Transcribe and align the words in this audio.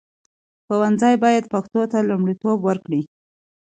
ښوونځي 0.65 1.15
باید 1.23 1.49
پښتو 1.53 1.81
ته 1.91 1.97
لومړیتوب 2.09 2.57
ورکړي. 2.63 3.01